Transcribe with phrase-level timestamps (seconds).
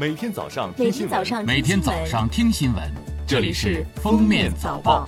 [0.00, 2.90] 每天早上听新闻，每天早上听新闻，
[3.26, 5.04] 这里是《封面早报》。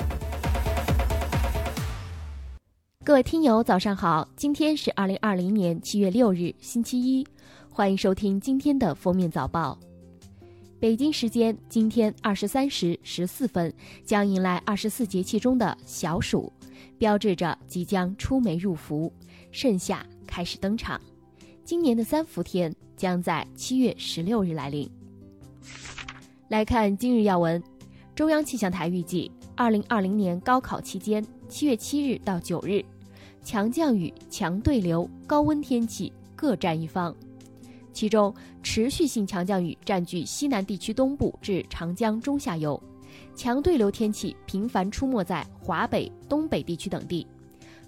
[3.03, 4.29] 各位听友，早上好！
[4.37, 7.27] 今天是二零二零年七月六日，星期一，
[7.71, 9.79] 欢迎收听今天的《封面早报》。
[10.79, 13.73] 北京时间今天二十三时十四分，
[14.05, 16.53] 将迎来二十四节气中的小暑，
[16.99, 19.11] 标志着即将出梅入伏，
[19.53, 21.01] 盛夏开始登场。
[21.65, 24.89] 今年的三伏天将在七月十六日来临。
[26.47, 27.61] 来看今日要闻，
[28.15, 32.81] 中央气象台预计，二零二零年高考期间，七月七日到九日，
[33.43, 37.13] 强降雨、强对流、高温天气各占一方。
[37.93, 42.81] 其中，持续性强降雨占据西南地区东部至长江中下游，
[43.35, 47.27] 强对流天气频繁出没在华北、东北地区等地，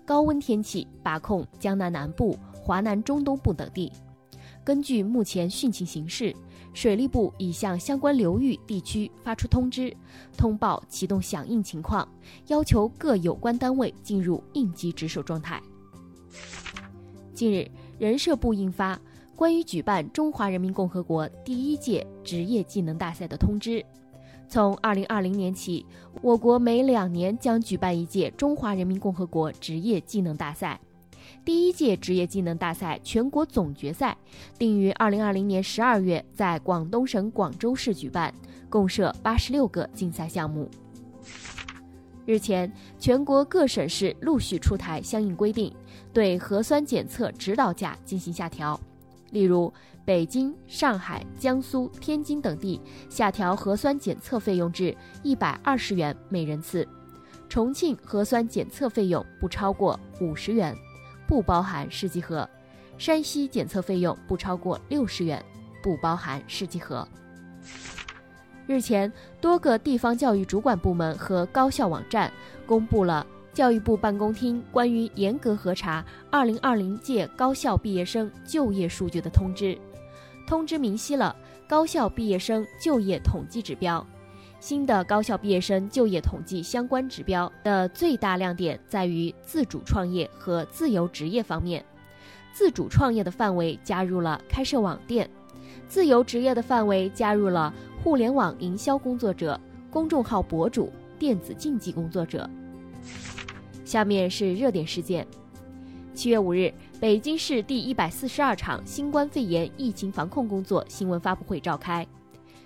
[0.05, 2.37] 高温天气把控江南南部。
[2.67, 3.93] 华南中东部等地，
[4.65, 6.35] 根据目前汛情形势，
[6.73, 9.95] 水利部已向相关流域地区发出通知，
[10.39, 12.09] 通报启动响应情况，
[12.47, 15.63] 要求各有关单位进入应急值守状态。
[17.35, 18.99] 近日，人社部印发
[19.37, 23.85] 关于举办中华人民共和国第一届职业技能大赛的通知，
[24.49, 25.85] 从二零二零年起，
[26.23, 30.81] 我国每两年将举办一届中华人民共和国职业技能大赛。
[31.45, 34.17] 第一届职业技能大赛全国总决赛
[34.59, 38.33] 定于二零二零年十二月在广东省广州市举办，
[38.71, 40.71] 共设八十六个竞赛项目。
[42.27, 45.71] 日前，全国各省市陆续出台相应规定，
[46.13, 48.81] 对核酸检测指导价进行下调。
[49.31, 49.71] 例如，
[50.07, 52.81] 北京、上海、江苏、天津等地
[53.11, 56.83] 下调核酸检测费用至一百二十元每人次；
[57.49, 60.75] 重庆核酸检测费用不超过五十元。
[61.27, 62.49] 不包含试剂盒，
[62.99, 65.45] 山西检测费用不超过六十元，
[65.83, 67.07] 不包含试剂盒。
[68.67, 72.33] 日前，多个地方教育主管部门和高校网站
[72.67, 79.79] 公布了教育部办公厅关于严格核查二零二零届高校毕业生就业数据的通知。
[80.47, 81.35] 通知明晰了
[81.69, 84.05] 高校毕业生就业统计指标。
[84.65, 91.85] 新的高校毕业生就业统计相关指标的最大亮点在于自主创业和自由职业方面。
[92.51, 95.29] 自主创业的范围加入了开设网店，
[95.87, 97.71] 自由职业的范围加入了
[98.03, 99.61] 互联网营销工作者、
[99.91, 102.49] 公众号博主、电子竞技工作者。
[103.85, 105.27] 下面是热点事件：
[106.15, 112.07] 七月五日，北京市第一百四十二场新冠肺炎疫情防控工作新闻发布会召开。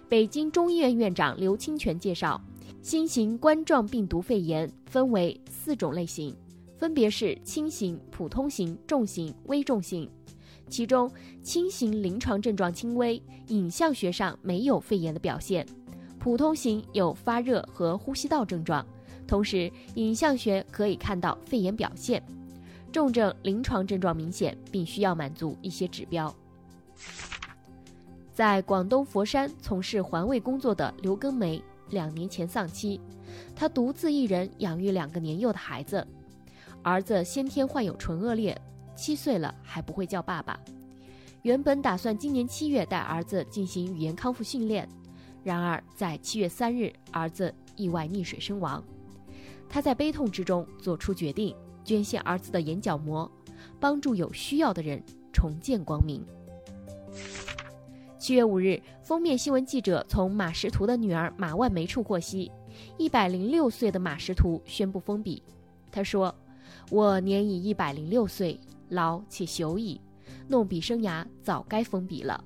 [0.08, 2.41] 北京中医院院长刘清泉介绍，
[2.80, 6.34] 新型冠状病毒肺炎分为四种类型，
[6.78, 10.10] 分别是轻型、普通型、重型、危重型。
[10.70, 11.10] 其中，
[11.42, 15.62] 轻型临床症状轻微，影像学上没有肺炎的表现；
[16.18, 18.86] 普通型有发热和呼吸道症状，
[19.26, 22.18] 同时影像学可以看到肺炎表现；
[22.91, 26.34] 重症临床症状明显，并需要满足一些指标。
[28.38, 31.60] 在广东佛山从事环卫工作的刘根梅，
[31.91, 33.00] 两年前丧妻，
[33.56, 36.06] 她独自一人养育两个年幼的孩子，
[36.84, 38.56] 儿子先天患有唇腭裂，
[38.94, 40.56] 七岁了还不会叫爸爸。
[41.43, 44.88] 原本打算今年七月带儿子进行语言康复训练，
[45.43, 48.81] 然而在七月三日，儿子意外溺水身亡。
[49.69, 53.28] 他在悲痛之中做出决定，捐献儿子的眼角膜，
[53.81, 56.25] 帮助有需要的人重见光明。
[58.28, 62.53] 七月五日，封面新闻记者从马识途的女儿马万梅处获悉，
[62.99, 65.43] 一百零六岁的马识途宣布封笔。
[65.91, 66.34] 他说
[66.93, 69.99] ：“我年已一百零六岁，老且朽矣，
[70.47, 72.44] 弄笔生涯早该封笔了。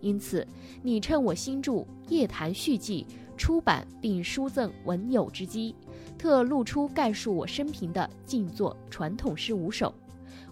[0.00, 0.48] 因此，
[0.82, 1.72] 你趁我新著
[2.08, 3.06] 《夜谈续记》
[3.36, 5.76] 出版并书赠文友之机，
[6.16, 9.92] 特露出概述我生平的静坐传统诗五首，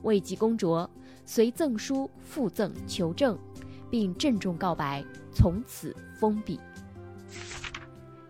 [0.03, 0.91] 为及公卓，
[1.25, 3.39] 随赠书附赠求证。”
[3.91, 6.59] 并郑重告白，从此封笔。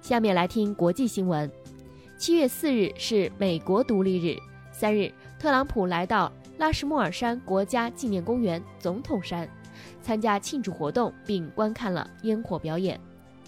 [0.01, 1.51] 下面来听国际新闻。
[2.17, 4.39] 七月四日是美国独立日，
[4.73, 9.49] 三日，特朗普来到拉什莫尔山国家纪念公园（总统山）
[10.01, 12.99] 参加庆祝活动，并观看了烟火表演。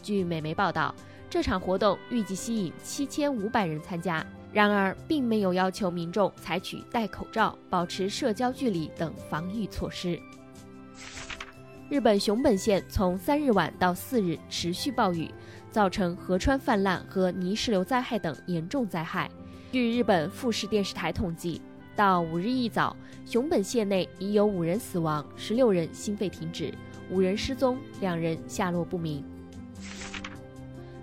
[0.02, 0.94] 据美媒报道，
[1.30, 10.20] 这场活动预计吸引七千五百人参加，然而并没有要求民众采取戴口罩、保持社交距离等防御措施。
[11.90, 15.30] 日本熊本县从三日晚到四日持续暴雨，
[15.70, 19.30] 造成河川泛滥和泥石流灾害等严重灾害。
[19.72, 21.62] 据日本富士电视台统计，
[21.96, 22.94] 到五日一早，
[23.24, 26.74] 熊本县内已有五人死亡，十六人心肺停止，
[27.10, 29.24] 五人失踪，两人下落不明。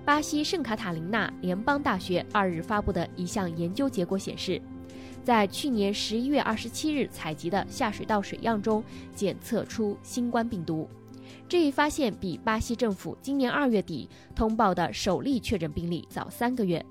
[0.06, 4.62] 巴西圣卡塔琳娜联邦大学二日发布的一项研究结果显示，
[5.26, 8.84] 在去年十一月二十七日采集的下水道水样中
[9.16, 10.88] 检测出新冠病毒。
[11.50, 16.86] 这一发现比巴西政府今年二月底通报的首例确诊病例早三个月。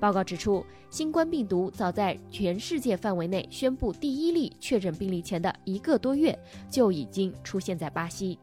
[0.00, 6.38] 报告指出，新冠病毒早在全世界范围内宣布第一例确诊病例前的一个多月
[6.70, 8.38] 就已经出现在巴西。